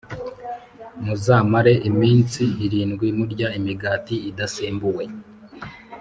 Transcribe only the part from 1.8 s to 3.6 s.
iminsi irindwi murya